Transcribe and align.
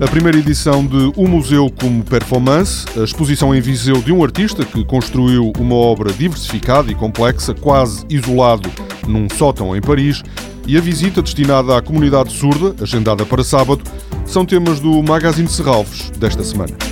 A 0.00 0.08
primeira 0.08 0.38
edição 0.38 0.86
de 0.86 1.12
O 1.14 1.28
Museu 1.28 1.70
como 1.78 2.02
Performance, 2.02 2.86
a 2.98 3.04
exposição 3.04 3.54
em 3.54 3.60
Viseu 3.60 4.00
de 4.00 4.10
um 4.10 4.24
artista 4.24 4.64
que 4.64 4.82
construiu 4.82 5.52
uma 5.58 5.74
obra 5.74 6.10
diversificada 6.10 6.90
e 6.90 6.94
complexa, 6.94 7.52
quase 7.52 8.06
isolado 8.08 8.70
num 9.06 9.28
sótão 9.28 9.76
em 9.76 9.80
Paris, 9.82 10.22
e 10.66 10.78
a 10.78 10.80
visita 10.80 11.20
destinada 11.20 11.76
à 11.76 11.82
comunidade 11.82 12.32
surda, 12.32 12.74
agendada 12.82 13.26
para 13.26 13.44
sábado, 13.44 13.82
são 14.24 14.46
temas 14.46 14.80
do 14.80 15.02
Magazine 15.02 15.48
Serralves 15.48 16.08
desta 16.18 16.42
semana. 16.44 16.89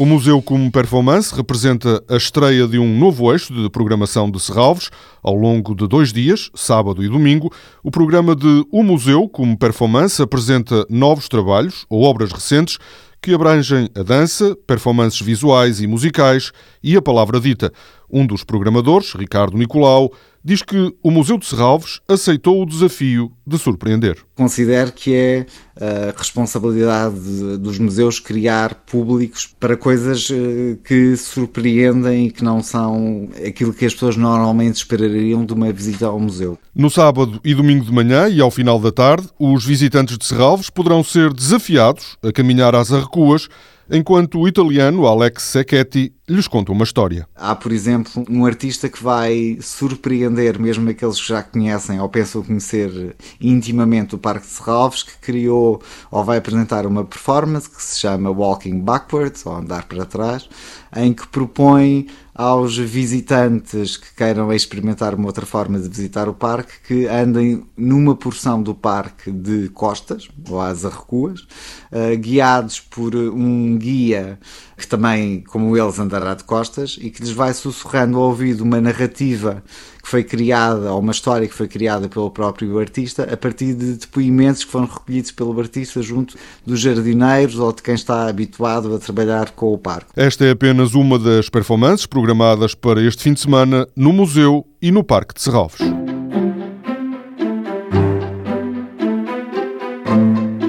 O 0.00 0.06
Museu 0.06 0.40
como 0.40 0.72
Performance 0.72 1.34
representa 1.36 2.02
a 2.08 2.16
estreia 2.16 2.66
de 2.66 2.78
um 2.78 2.98
novo 2.98 3.30
eixo 3.30 3.52
de 3.52 3.68
programação 3.68 4.30
de 4.30 4.40
Serralves. 4.40 4.88
Ao 5.22 5.34
longo 5.34 5.74
de 5.74 5.86
dois 5.86 6.10
dias, 6.10 6.50
sábado 6.54 7.04
e 7.04 7.08
domingo, 7.10 7.52
o 7.84 7.90
programa 7.90 8.34
de 8.34 8.64
O 8.72 8.82
Museu 8.82 9.28
como 9.28 9.58
Performance 9.58 10.22
apresenta 10.22 10.86
novos 10.88 11.28
trabalhos 11.28 11.84
ou 11.86 12.02
obras 12.02 12.32
recentes 12.32 12.78
que 13.20 13.34
abrangem 13.34 13.90
a 13.94 14.02
dança, 14.02 14.56
performances 14.66 15.20
visuais 15.20 15.82
e 15.82 15.86
musicais 15.86 16.50
e 16.82 16.96
a 16.96 17.02
palavra 17.02 17.38
dita. 17.38 17.70
Um 18.10 18.26
dos 18.26 18.42
programadores, 18.42 19.12
Ricardo 19.12 19.58
Nicolau, 19.58 20.10
diz 20.44 20.62
que 20.62 20.94
o 21.02 21.10
Museu 21.10 21.38
de 21.38 21.46
Serralves 21.46 22.00
aceitou 22.08 22.62
o 22.62 22.66
desafio 22.66 23.32
de 23.46 23.58
surpreender. 23.58 24.16
Considero 24.34 24.92
que 24.92 25.14
é 25.14 25.46
a 25.78 26.16
responsabilidade 26.16 27.58
dos 27.58 27.78
museus 27.78 28.18
criar 28.18 28.74
públicos 28.74 29.48
para 29.58 29.76
coisas 29.76 30.28
eh, 30.30 30.78
que 30.84 31.16
surpreendem 31.16 32.26
e 32.26 32.30
que 32.30 32.44
não 32.44 32.62
são 32.62 33.28
aquilo 33.46 33.72
que 33.72 33.84
as 33.84 33.92
pessoas 33.92 34.16
normalmente 34.16 34.76
esperariam 34.76 35.44
de 35.44 35.52
uma 35.52 35.72
visita 35.72 36.06
ao 36.06 36.18
museu. 36.18 36.58
No 36.74 36.90
sábado 36.90 37.40
e 37.44 37.54
domingo 37.54 37.84
de 37.84 37.92
manhã 37.92 38.28
e 38.28 38.40
ao 38.40 38.50
final 38.50 38.78
da 38.78 38.92
tarde, 38.92 39.28
os 39.38 39.64
visitantes 39.64 40.16
de 40.16 40.24
Serralves 40.24 40.70
poderão 40.70 41.02
ser 41.02 41.32
desafiados 41.32 42.16
a 42.22 42.32
caminhar 42.32 42.74
às 42.74 42.92
arrecuas 42.92 43.48
enquanto 43.90 44.38
o 44.38 44.48
italiano 44.48 45.06
Alex 45.06 45.42
Secchetti 45.42 46.12
lhes 46.30 46.46
conta 46.46 46.72
uma 46.72 46.84
história. 46.84 47.26
Há, 47.34 47.54
por 47.54 47.72
exemplo, 47.72 48.24
um 48.28 48.46
artista 48.46 48.88
que 48.88 49.02
vai 49.02 49.58
surpreender 49.60 50.58
mesmo 50.58 50.88
aqueles 50.88 51.20
que 51.20 51.28
já 51.28 51.42
conhecem 51.42 52.00
ou 52.00 52.08
pensam 52.08 52.42
conhecer 52.42 53.16
intimamente 53.40 54.14
o 54.14 54.18
Parque 54.18 54.46
de 54.46 54.52
Serralves, 54.52 55.02
que 55.02 55.18
criou 55.18 55.82
ou 56.10 56.24
vai 56.24 56.38
apresentar 56.38 56.86
uma 56.86 57.04
performance 57.04 57.68
que 57.68 57.82
se 57.82 57.98
chama 57.98 58.30
Walking 58.30 58.80
Backwards, 58.80 59.44
ou 59.44 59.56
Andar 59.56 59.86
para 59.86 60.04
Trás, 60.04 60.48
em 60.96 61.12
que 61.12 61.26
propõe 61.26 62.06
aos 62.34 62.76
visitantes 62.76 63.98
que 63.98 64.14
queiram 64.14 64.50
experimentar 64.50 65.14
uma 65.14 65.26
outra 65.26 65.44
forma 65.44 65.78
de 65.78 65.88
visitar 65.88 66.26
o 66.26 66.32
parque 66.32 66.72
que 66.86 67.06
andem 67.06 67.64
numa 67.76 68.16
porção 68.16 68.62
do 68.62 68.74
parque 68.74 69.30
de 69.30 69.68
costas, 69.68 70.28
ou 70.48 70.58
às 70.58 70.84
arrecuas, 70.86 71.40
uh, 71.40 72.16
guiados 72.18 72.80
por 72.80 73.14
um 73.14 73.76
guia 73.76 74.38
que 74.80 74.86
também, 74.86 75.42
como 75.42 75.76
eles, 75.76 75.98
andará 75.98 76.34
de 76.34 76.42
costas 76.42 76.98
e 77.00 77.10
que 77.10 77.20
lhes 77.20 77.30
vai 77.30 77.52
sussurrando 77.52 78.16
ao 78.16 78.24
ouvido 78.24 78.62
uma 78.62 78.80
narrativa 78.80 79.62
que 80.02 80.08
foi 80.08 80.24
criada, 80.24 80.92
ou 80.92 81.00
uma 81.00 81.12
história 81.12 81.46
que 81.46 81.54
foi 81.54 81.68
criada 81.68 82.08
pelo 82.08 82.30
próprio 82.30 82.78
artista, 82.78 83.28
a 83.30 83.36
partir 83.36 83.74
de 83.74 83.92
depoimentos 83.92 84.64
que 84.64 84.70
foram 84.70 84.86
recolhidos 84.86 85.30
pelo 85.30 85.58
artista 85.60 86.00
junto 86.00 86.36
dos 86.66 86.80
jardineiros 86.80 87.58
ou 87.58 87.72
de 87.72 87.82
quem 87.82 87.94
está 87.94 88.26
habituado 88.26 88.94
a 88.94 88.98
trabalhar 88.98 89.50
com 89.50 89.74
o 89.74 89.78
parque. 89.78 90.06
Esta 90.16 90.46
é 90.46 90.50
apenas 90.52 90.94
uma 90.94 91.18
das 91.18 91.50
performances 91.50 92.06
programadas 92.06 92.74
para 92.74 93.02
este 93.02 93.22
fim 93.22 93.34
de 93.34 93.40
semana 93.40 93.86
no 93.94 94.12
Museu 94.12 94.66
e 94.80 94.90
no 94.90 95.04
Parque 95.04 95.34
de 95.34 95.42
Serralves. 95.42 95.99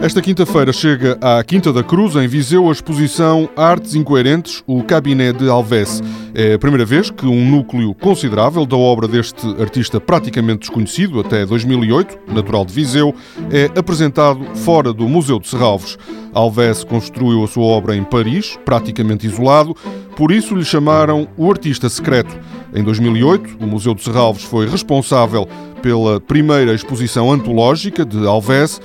Esta 0.01 0.19
quinta-feira 0.19 0.73
chega 0.73 1.15
à 1.21 1.43
Quinta 1.43 1.71
da 1.71 1.83
Cruz, 1.83 2.15
em 2.15 2.27
Viseu, 2.27 2.69
a 2.69 2.71
exposição 2.71 3.47
Artes 3.55 3.93
Incoerentes, 3.93 4.63
o 4.65 4.81
Cabinet 4.81 5.37
de 5.37 5.47
Alves. 5.47 6.01
É 6.33 6.55
a 6.55 6.59
primeira 6.59 6.83
vez 6.83 7.11
que 7.11 7.27
um 7.27 7.47
núcleo 7.47 7.93
considerável 7.93 8.65
da 8.65 8.75
obra 8.75 9.07
deste 9.07 9.45
artista 9.61 10.01
praticamente 10.01 10.61
desconhecido 10.61 11.19
até 11.19 11.45
2008, 11.45 12.33
natural 12.33 12.65
de 12.65 12.73
Viseu, 12.73 13.13
é 13.51 13.69
apresentado 13.77 14.43
fora 14.55 14.91
do 14.91 15.07
Museu 15.07 15.39
de 15.39 15.47
Serralves. 15.47 15.99
Alves 16.33 16.83
construiu 16.83 17.43
a 17.43 17.47
sua 17.47 17.65
obra 17.65 17.95
em 17.95 18.03
Paris, 18.03 18.57
praticamente 18.65 19.27
isolado, 19.27 19.75
por 20.17 20.31
isso 20.31 20.55
lhe 20.55 20.65
chamaram 20.65 21.27
o 21.37 21.47
artista 21.47 21.87
secreto. 21.89 22.35
Em 22.73 22.83
2008, 22.83 23.57
o 23.63 23.67
Museu 23.67 23.93
de 23.93 24.01
Serralves 24.01 24.43
foi 24.43 24.67
responsável 24.67 25.47
pela 25.83 26.19
primeira 26.19 26.73
exposição 26.73 27.31
antológica 27.31 28.03
de 28.03 28.25
Alves, 28.25 28.81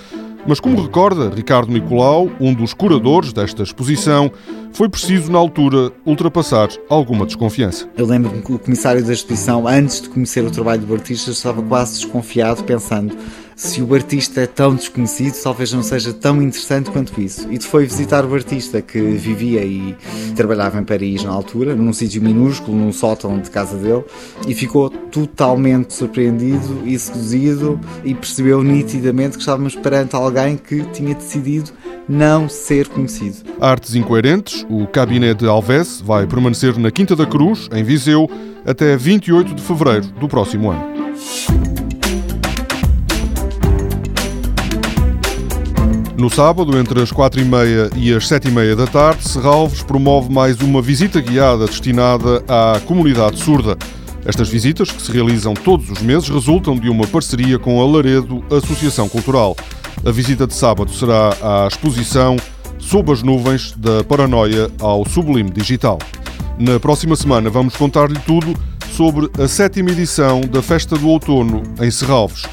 mas, 0.47 0.61
como 0.61 0.81
recorda 0.81 1.29
Ricardo 1.29 1.73
Nicolau, 1.73 2.31
um 2.41 2.55
dos 2.55 2.73
curadores 2.73 3.33
desta 3.33 3.63
exposição, 3.63 4.31
foi 4.73 4.89
preciso, 4.89 5.33
na 5.33 5.39
altura, 5.39 5.91
ultrapassar 6.05 6.69
alguma 6.89 7.27
desconfiança. 7.27 7.89
Eu 7.97 8.07
lembro-me 8.07 8.43
que 8.43 8.53
o 8.53 8.59
comissário 8.59 9.05
da 9.05 9.13
exposição, 9.13 9.67
antes 9.67 10.03
de 10.03 10.09
conhecer 10.09 10.45
o 10.45 10.51
trabalho 10.51 10.83
do 10.83 10.95
artista, 10.95 11.31
estava 11.31 11.63
quase 11.63 12.01
desconfiado, 12.01 12.63
pensando 12.63 13.17
se 13.57 13.81
o 13.81 13.95
artista 13.95 14.43
é 14.43 14.47
tão 14.47 14.75
desconhecido, 14.75 15.35
talvez 15.43 15.73
não 15.73 15.83
seja 15.83 16.13
tão 16.13 16.43
interessante 16.43 16.91
quanto 16.91 17.19
isso. 17.19 17.51
E 17.51 17.59
foi 17.59 17.87
visitar 17.87 18.27
o 18.27 18.35
artista 18.35 18.83
que 18.83 19.01
vivia 19.01 19.65
e 19.65 19.97
trabalhava 20.37 20.79
em 20.79 20.85
Paris 20.85 21.25
na 21.25 21.31
altura, 21.31 21.75
num 21.75 21.93
sítio 21.93 22.23
minúsculo, 22.23 22.77
num 22.77 22.93
sótão 22.93 23.41
de 23.41 23.51
casa 23.51 23.79
dele, 23.79 24.05
e 24.47 24.55
ficou 24.55 24.91
totalmente 24.91 25.95
surpreendido 25.95 26.83
e 26.85 26.99
seduzido 26.99 27.81
e 28.05 28.15
percebeu 28.15 28.63
nitidamente 28.63 29.37
que 29.37 29.41
estávamos 29.41 29.75
perante 29.75 30.15
alguém 30.15 30.59
que 30.59 30.85
tinha 30.93 31.15
decidido 31.15 31.71
não 32.07 32.51
ser 32.51 32.89
conhecido. 32.89 33.39
Artes 33.59 33.95
Incoerentes, 33.95 34.67
o 34.69 34.87
Cabinet 34.87 35.39
de 35.39 35.49
Alves 35.49 36.03
vai 36.03 36.27
permanecer 36.27 36.79
na 36.79 36.91
Quinta 36.91 37.17
da 37.17 37.25
Cruz, 37.25 37.71
em 37.73 37.83
Viseu, 37.83 38.31
até 38.67 38.97
28 38.97 39.55
de 39.55 39.63
fevereiro 39.63 40.07
do 40.21 40.29
próximo 40.29 40.71
ano. 40.71 40.96
No 46.19 46.31
sábado, 46.31 46.79
entre 46.79 47.03
as 47.03 47.13
quatro 47.13 47.39
e 47.39 47.45
meia 47.45 47.91
as 48.17 48.27
sete 48.27 48.49
e 48.49 48.51
meia 48.51 48.75
da 48.75 48.87
tarde, 48.87 49.29
Serralves 49.29 49.83
promove 49.83 50.33
mais 50.33 50.59
uma 50.61 50.81
visita 50.81 51.21
guiada 51.21 51.67
destinada 51.67 52.43
à 52.49 52.81
comunidade 52.81 53.39
surda. 53.39 53.77
Estas 54.25 54.49
visitas, 54.49 54.91
que 54.91 55.03
se 55.03 55.13
realizam 55.13 55.53
todos 55.53 55.91
os 55.91 56.01
meses, 56.01 56.31
resultam 56.31 56.75
de 56.75 56.89
uma 56.89 57.07
parceria 57.07 57.59
com 57.59 57.83
a 57.83 57.87
Laredo 57.87 58.43
Associação 58.51 59.11
Cultural. 59.11 59.55
A 60.07 60.11
visita 60.11 60.47
de 60.47 60.55
sábado 60.55 60.91
será 60.91 61.37
à 61.43 61.69
exposição 61.69 62.37
Sob 62.79 63.13
as 63.13 63.23
Nuvens, 63.23 63.75
da 63.77 64.03
Paranoia 64.03 64.71
ao 64.81 65.07
Sublime 65.07 65.51
Digital. 65.51 65.99
Na 66.59 66.81
próxima 66.81 67.15
semana 67.15 67.51
vamos 67.51 67.77
contar-lhe 67.77 68.19
tudo 68.21 68.55
sobre 68.91 69.29
a 69.39 69.47
sétima 69.47 69.91
edição 69.91 70.41
da 70.41 70.63
Festa 70.63 70.97
do 70.97 71.09
Outono 71.11 71.63
em 71.79 71.91
Serralves. 71.91 72.45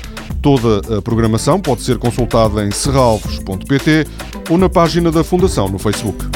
Toda 0.44 0.98
a 0.98 1.02
programação 1.02 1.58
pode 1.58 1.84
ser 1.84 1.98
consultada 1.98 2.66
em 2.66 2.70
serralves.pt 2.70 4.06
ou 4.50 4.58
na 4.58 4.68
página 4.68 5.09
da 5.09 5.24
Fundação 5.24 5.70
no 5.70 5.80
Facebook. 5.80 6.33